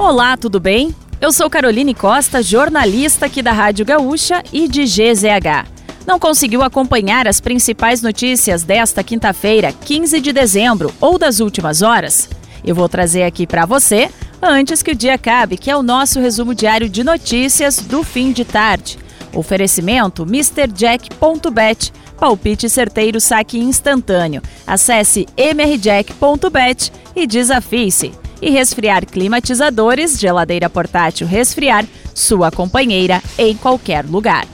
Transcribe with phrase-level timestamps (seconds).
[0.00, 0.94] Olá, tudo bem?
[1.20, 5.68] Eu sou Caroline Costa, jornalista aqui da Rádio Gaúcha e de GZH.
[6.06, 12.30] Não conseguiu acompanhar as principais notícias desta quinta-feira, 15 de dezembro, ou das últimas horas?
[12.64, 14.08] Eu vou trazer aqui para você
[14.40, 18.32] antes que o dia acabe, que é o nosso resumo diário de notícias do fim
[18.32, 18.98] de tarde.
[19.34, 21.92] Oferecimento MrJack.bet.
[22.18, 24.40] Palpite certeiro, saque instantâneo.
[24.66, 34.46] Acesse mrjack.bet e desafie-se e resfriar climatizadores, geladeira portátil resfriar, sua companheira em qualquer lugar.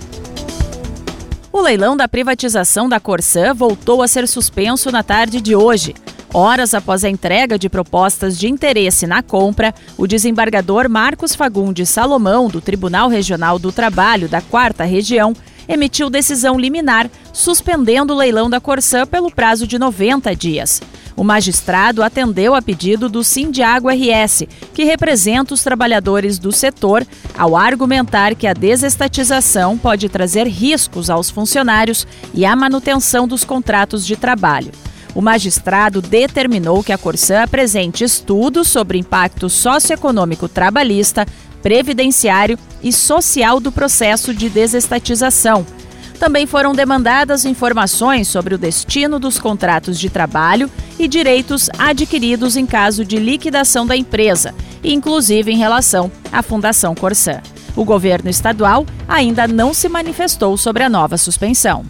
[1.52, 5.94] O leilão da privatização da Corsã voltou a ser suspenso na tarde de hoje.
[6.34, 12.48] Horas após a entrega de propostas de interesse na compra, o desembargador Marcos Fagundes Salomão,
[12.48, 15.34] do Tribunal Regional do Trabalho da Quarta Região,
[15.66, 20.82] emitiu decisão liminar suspendendo o leilão da Corsã pelo prazo de 90 dias.
[21.16, 27.56] O magistrado atendeu a pedido do Sindiago RS, que representa os trabalhadores do setor, ao
[27.56, 34.14] argumentar que a desestatização pode trazer riscos aos funcionários e à manutenção dos contratos de
[34.14, 34.70] trabalho.
[35.14, 41.26] O magistrado determinou que a Corsã apresente estudos sobre impacto socioeconômico trabalhista,
[41.62, 45.64] previdenciário e social do processo de desestatização
[46.16, 52.66] também foram demandadas informações sobre o destino dos contratos de trabalho e direitos adquiridos em
[52.66, 57.40] caso de liquidação da empresa, inclusive em relação à Fundação Corsã.
[57.76, 61.84] O governo estadual ainda não se manifestou sobre a nova suspensão.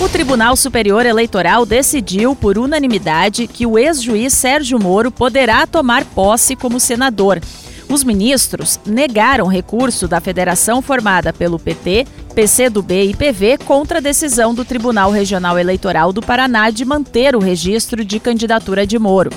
[0.00, 6.54] O Tribunal Superior Eleitoral decidiu, por unanimidade, que o ex-juiz Sérgio Moro poderá tomar posse
[6.54, 7.40] como senador.
[7.88, 12.06] Os ministros negaram recurso da federação formada pelo PT,
[12.38, 17.40] PCdoB e PV contra a decisão do Tribunal Regional Eleitoral do Paraná de manter o
[17.40, 19.30] registro de candidatura de Moro.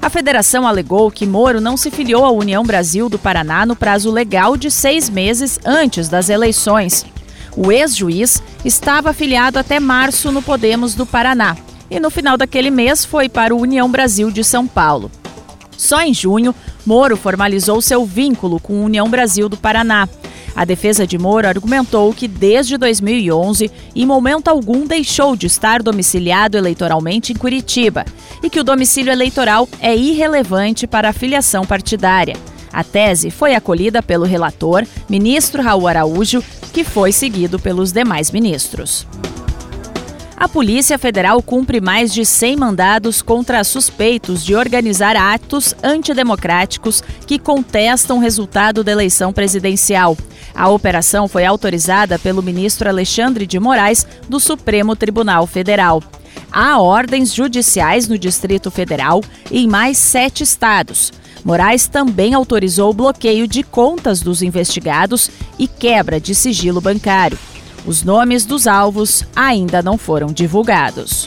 [0.00, 4.08] A federação alegou que Moro não se filiou à União Brasil do Paraná no prazo
[4.12, 7.04] legal de seis meses antes das eleições.
[7.56, 11.56] O ex-juiz estava afiliado até março no Podemos do Paraná
[11.90, 15.10] e no final daquele mês foi para o União Brasil de São Paulo.
[15.76, 16.54] Só em junho,
[16.86, 20.08] Moro formalizou seu vínculo com a União Brasil do Paraná.
[20.58, 26.58] A defesa de Moro argumentou que desde 2011, em momento algum, deixou de estar domiciliado
[26.58, 28.04] eleitoralmente em Curitiba
[28.42, 32.34] e que o domicílio eleitoral é irrelevante para a filiação partidária.
[32.72, 36.42] A tese foi acolhida pelo relator, ministro Raul Araújo,
[36.72, 39.06] que foi seguido pelos demais ministros.
[40.40, 47.40] A Polícia Federal cumpre mais de 100 mandados contra suspeitos de organizar atos antidemocráticos que
[47.40, 50.16] contestam o resultado da eleição presidencial.
[50.54, 56.00] A operação foi autorizada pelo ministro Alexandre de Moraes, do Supremo Tribunal Federal.
[56.52, 61.12] Há ordens judiciais no Distrito Federal e em mais sete estados.
[61.44, 67.36] Moraes também autorizou o bloqueio de contas dos investigados e quebra de sigilo bancário.
[67.88, 71.26] Os nomes dos alvos ainda não foram divulgados.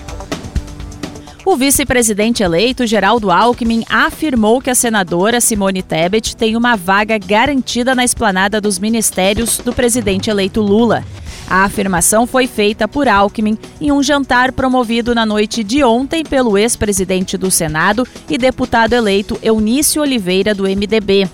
[1.43, 7.95] O vice-presidente eleito, Geraldo Alckmin, afirmou que a senadora Simone Tebet tem uma vaga garantida
[7.95, 11.03] na esplanada dos ministérios do presidente eleito Lula.
[11.49, 16.59] A afirmação foi feita por Alckmin em um jantar promovido na noite de ontem pelo
[16.59, 21.27] ex-presidente do Senado e deputado eleito Eunício Oliveira, do MDB.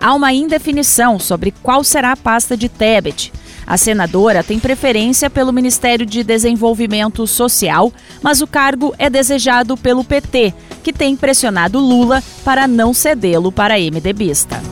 [0.00, 3.32] Há uma indefinição sobre qual será a pasta de Tebet.
[3.66, 10.04] A senadora tem preferência pelo Ministério de Desenvolvimento Social, mas o cargo é desejado pelo
[10.04, 10.54] PT,
[10.84, 14.62] que tem pressionado Lula para não cedê-lo para a MDBista.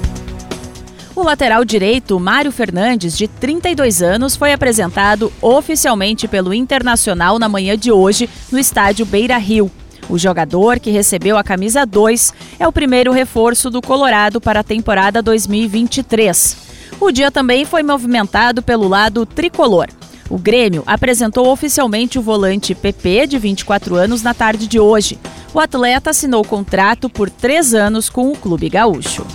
[1.16, 7.76] O lateral direito, Mário Fernandes, de 32 anos, foi apresentado oficialmente pelo Internacional na manhã
[7.76, 9.70] de hoje no estádio Beira Rio.
[10.08, 14.64] O jogador, que recebeu a camisa 2, é o primeiro reforço do Colorado para a
[14.64, 16.63] temporada 2023.
[17.00, 19.88] O dia também foi movimentado pelo lado tricolor.
[20.30, 25.18] O Grêmio apresentou oficialmente o volante PP, de 24 anos, na tarde de hoje.
[25.52, 29.26] O atleta assinou contrato por três anos com o Clube Gaúcho.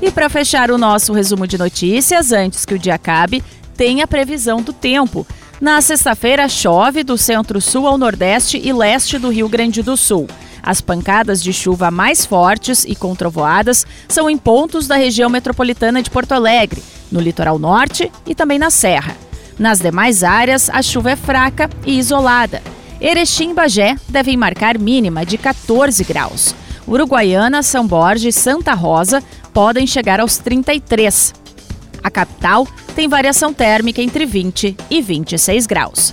[0.00, 3.42] E para fechar o nosso resumo de notícias, antes que o dia acabe,
[3.76, 5.26] tem a previsão do tempo.
[5.60, 10.28] Na sexta-feira, chove do centro-sul ao nordeste e leste do Rio Grande do Sul.
[10.66, 16.02] As pancadas de chuva mais fortes e com trovoadas são em pontos da região metropolitana
[16.02, 19.16] de Porto Alegre, no litoral norte e também na Serra.
[19.56, 22.60] Nas demais áreas, a chuva é fraca e isolada.
[23.00, 26.52] Erechim e Bagé devem marcar mínima de 14 graus.
[26.88, 29.22] Uruguaiana, São Borges e Santa Rosa
[29.52, 31.32] podem chegar aos 33.
[32.02, 32.66] A capital
[32.96, 36.12] tem variação térmica entre 20 e 26 graus.